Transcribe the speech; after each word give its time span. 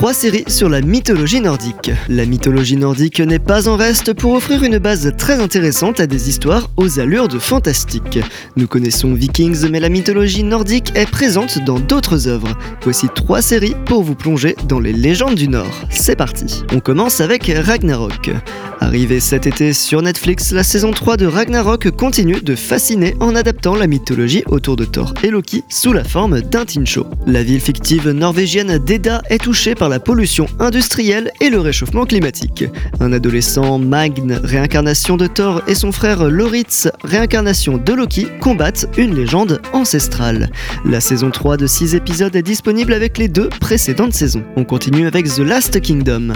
Trois 0.00 0.14
séries 0.14 0.44
sur 0.46 0.70
la 0.70 0.80
mythologie 0.80 1.42
nordique. 1.42 1.90
La 2.08 2.24
mythologie 2.24 2.78
nordique 2.78 3.20
n'est 3.20 3.38
pas 3.38 3.68
en 3.68 3.76
reste 3.76 4.14
pour 4.14 4.32
offrir 4.32 4.64
une 4.64 4.78
base 4.78 5.12
très 5.18 5.40
intéressante 5.40 6.00
à 6.00 6.06
des 6.06 6.30
histoires 6.30 6.70
aux 6.78 7.00
allures 7.00 7.28
de 7.28 7.38
fantastique. 7.38 8.18
Nous 8.56 8.66
connaissons 8.66 9.12
Vikings, 9.12 9.68
mais 9.68 9.78
la 9.78 9.90
mythologie 9.90 10.42
nordique 10.42 10.90
est 10.94 11.04
présente 11.04 11.58
dans 11.66 11.78
d'autres 11.78 12.28
œuvres. 12.28 12.56
Voici 12.82 13.08
trois 13.14 13.42
séries 13.42 13.76
pour 13.84 14.02
vous 14.02 14.14
plonger 14.14 14.56
dans 14.66 14.80
les 14.80 14.94
légendes 14.94 15.34
du 15.34 15.48
Nord. 15.48 15.84
C'est 15.90 16.16
parti. 16.16 16.64
On 16.72 16.80
commence 16.80 17.20
avec 17.20 17.52
Ragnarok. 17.54 18.30
Arrivée 18.80 19.20
cet 19.20 19.46
été 19.46 19.74
sur 19.74 20.00
Netflix, 20.00 20.52
la 20.52 20.62
saison 20.62 20.92
3 20.92 21.18
de 21.18 21.26
Ragnarok 21.26 21.90
continue 21.90 22.40
de 22.40 22.56
fasciner 22.56 23.14
en 23.20 23.36
adaptant 23.36 23.74
la 23.74 23.86
mythologie 23.86 24.42
autour 24.46 24.76
de 24.76 24.86
Thor 24.86 25.12
et 25.22 25.28
Loki 25.28 25.62
sous 25.68 25.92
la 25.92 26.04
forme 26.04 26.40
d'un 26.40 26.64
teen 26.64 26.86
show. 26.86 27.06
La 27.26 27.42
ville 27.42 27.60
fictive 27.60 28.08
norvégienne 28.08 28.78
d'Eda 28.78 29.20
est 29.28 29.42
touchée 29.44 29.74
par 29.74 29.89
la 29.90 30.00
pollution 30.00 30.46
industrielle 30.58 31.32
et 31.40 31.50
le 31.50 31.60
réchauffement 31.60 32.06
climatique. 32.06 32.64
Un 33.00 33.12
adolescent, 33.12 33.78
Magne, 33.78 34.38
réincarnation 34.42 35.16
de 35.16 35.26
Thor, 35.26 35.62
et 35.66 35.74
son 35.74 35.92
frère 35.92 36.28
Loritz, 36.28 36.88
réincarnation 37.02 37.76
de 37.76 37.92
Loki, 37.92 38.28
combattent 38.40 38.86
une 38.96 39.14
légende 39.14 39.60
ancestrale. 39.72 40.50
La 40.84 41.00
saison 41.00 41.30
3 41.30 41.56
de 41.56 41.66
6 41.66 41.94
épisodes 41.94 42.34
est 42.34 42.42
disponible 42.42 42.92
avec 42.92 43.18
les 43.18 43.28
deux 43.28 43.48
précédentes 43.48 44.14
saisons. 44.14 44.44
On 44.56 44.64
continue 44.64 45.06
avec 45.06 45.26
The 45.26 45.40
Last 45.40 45.80
Kingdom. 45.80 46.32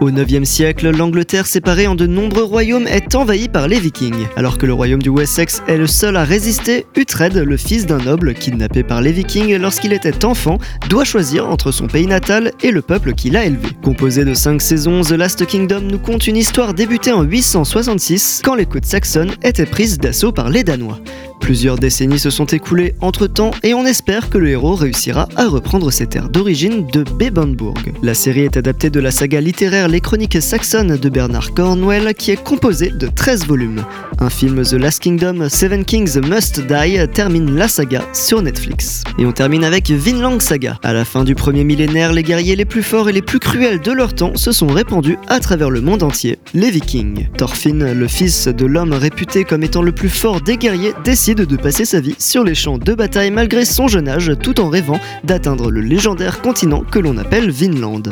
Au 0.00 0.10
9e 0.10 0.44
siècle, 0.44 0.90
l'Angleterre 0.90 1.46
séparée 1.46 1.86
en 1.86 1.94
de 1.94 2.06
nombreux 2.06 2.44
royaumes 2.44 2.86
est 2.86 3.14
envahi 3.14 3.48
par 3.48 3.68
les 3.68 3.80
Vikings. 3.80 4.26
Alors 4.36 4.58
que 4.58 4.66
le 4.66 4.72
royaume 4.72 5.02
du 5.02 5.08
Wessex 5.08 5.62
est 5.66 5.78
le 5.78 5.86
seul 5.86 6.16
à 6.16 6.24
résister, 6.24 6.86
Uhtred, 6.96 7.36
le 7.36 7.56
fils 7.56 7.86
d'un 7.86 7.98
noble 7.98 8.34
kidnappé 8.34 8.82
par 8.82 9.00
les 9.00 9.12
Vikings 9.12 9.56
lorsqu'il 9.56 9.92
était 9.92 10.24
enfant, 10.24 10.58
doit 10.88 11.04
choisir 11.04 11.48
entre 11.48 11.72
son 11.72 11.86
pays 11.86 12.06
natal 12.06 12.52
et 12.62 12.70
le 12.70 12.82
peuple 12.82 12.97
qui 13.16 13.30
l'a 13.30 13.46
élevé. 13.46 13.68
Composé 13.82 14.24
de 14.24 14.34
5 14.34 14.60
saisons, 14.60 15.02
The 15.02 15.12
Last 15.12 15.46
Kingdom 15.46 15.80
nous 15.80 15.98
compte 15.98 16.26
une 16.26 16.36
histoire 16.36 16.74
débutée 16.74 17.12
en 17.12 17.22
866 17.22 18.42
quand 18.44 18.54
les 18.54 18.66
côtes 18.66 18.84
saxonnes 18.84 19.34
étaient 19.42 19.66
prises 19.66 19.98
d'assaut 19.98 20.32
par 20.32 20.50
les 20.50 20.64
Danois. 20.64 20.98
Plusieurs 21.40 21.78
décennies 21.78 22.18
se 22.18 22.30
sont 22.30 22.46
écoulées 22.46 22.94
entre-temps 23.00 23.52
et 23.62 23.74
on 23.74 23.86
espère 23.86 24.28
que 24.28 24.38
le 24.38 24.48
héros 24.48 24.74
réussira 24.74 25.28
à 25.36 25.46
reprendre 25.46 25.90
ses 25.90 26.06
terres 26.06 26.28
d'origine 26.28 26.86
de 26.92 27.04
Bebenburg. 27.04 27.92
La 28.02 28.14
série 28.14 28.42
est 28.42 28.56
adaptée 28.56 28.90
de 28.90 29.00
la 29.00 29.10
saga 29.10 29.40
littéraire 29.40 29.88
Les 29.88 30.00
Chroniques 30.00 30.40
saxonnes 30.42 30.96
de 30.96 31.08
Bernard 31.08 31.54
Cornwell 31.54 32.14
qui 32.14 32.30
est 32.30 32.42
composée 32.42 32.90
de 32.90 33.06
13 33.06 33.46
volumes. 33.46 33.84
Un 34.20 34.30
film 34.30 34.62
The 34.62 34.72
Last 34.72 35.02
Kingdom, 35.02 35.48
Seven 35.48 35.84
Kings 35.84 36.18
Must 36.20 36.66
Die 36.66 37.08
termine 37.14 37.54
la 37.54 37.68
saga 37.68 38.02
sur 38.12 38.42
Netflix. 38.42 39.04
Et 39.18 39.26
on 39.26 39.32
termine 39.32 39.64
avec 39.64 39.90
Vinland 39.90 40.40
Saga. 40.40 40.78
À 40.82 40.92
la 40.92 41.04
fin 41.04 41.24
du 41.24 41.34
premier 41.34 41.64
millénaire, 41.64 42.12
les 42.12 42.22
guerriers 42.22 42.56
les 42.56 42.64
plus 42.64 42.82
forts 42.82 43.08
et 43.08 43.12
les 43.12 43.22
plus 43.22 43.38
cruels 43.38 43.80
de 43.80 43.92
leur 43.92 44.14
temps 44.14 44.34
se 44.34 44.52
sont 44.52 44.66
répandus 44.66 45.18
à 45.28 45.40
travers 45.40 45.70
le 45.70 45.80
monde 45.80 46.02
entier, 46.02 46.38
les 46.54 46.70
Vikings. 46.70 47.28
Thorfinn, 47.36 47.92
le 47.92 48.08
fils 48.08 48.48
de 48.48 48.66
l'homme 48.66 48.92
réputé 48.92 49.44
comme 49.44 49.62
étant 49.62 49.82
le 49.82 49.92
plus 49.92 50.08
fort 50.08 50.40
des 50.40 50.56
guerriers, 50.56 50.94
décide 51.04 51.27
de 51.34 51.56
passer 51.56 51.84
sa 51.84 52.00
vie 52.00 52.14
sur 52.18 52.42
les 52.42 52.54
champs 52.54 52.78
de 52.78 52.94
bataille 52.94 53.30
malgré 53.30 53.66
son 53.66 53.86
jeune 53.86 54.08
âge 54.08 54.32
tout 54.42 54.60
en 54.60 54.70
rêvant 54.70 54.98
d'atteindre 55.24 55.70
le 55.70 55.82
légendaire 55.82 56.40
continent 56.40 56.82
que 56.90 56.98
l'on 56.98 57.18
appelle 57.18 57.50
Vinland. 57.50 58.02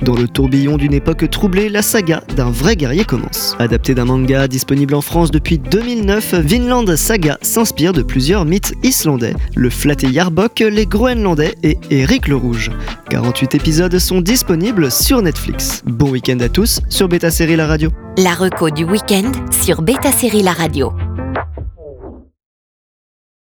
Dans 0.00 0.14
le 0.14 0.26
tourbillon 0.26 0.78
d'une 0.78 0.94
époque 0.94 1.28
troublée, 1.28 1.68
la 1.68 1.82
saga 1.82 2.22
d'un 2.36 2.50
vrai 2.50 2.76
guerrier 2.76 3.04
commence. 3.04 3.54
Adapté 3.58 3.94
d'un 3.94 4.06
manga 4.06 4.48
disponible 4.48 4.94
en 4.94 5.02
France 5.02 5.30
depuis 5.30 5.58
2009, 5.58 6.34
Vinland 6.36 6.96
Saga 6.96 7.38
s'inspire 7.42 7.92
de 7.92 8.02
plusieurs 8.02 8.46
mythes 8.46 8.72
islandais, 8.82 9.34
le 9.54 9.68
Flatté 9.68 10.08
Yarbok, 10.08 10.60
les 10.60 10.86
Groenlandais 10.86 11.56
et 11.62 11.76
Eric 11.90 12.28
le 12.28 12.36
Rouge. 12.36 12.70
48 13.10 13.56
épisodes 13.56 13.98
sont 13.98 14.22
disponibles 14.22 14.90
sur 14.90 15.20
Netflix. 15.20 15.82
Bon 15.84 16.08
week-end 16.08 16.38
à 16.40 16.48
tous 16.48 16.80
sur 16.88 17.08
Beta 17.08 17.30
Série 17.30 17.56
La 17.56 17.66
Radio. 17.66 17.90
La 18.16 18.32
reco 18.32 18.70
du 18.70 18.84
week-end 18.84 19.30
sur 19.50 19.82
Beta 19.82 20.12
Série 20.12 20.42
La 20.42 20.52
Radio. 20.52 20.94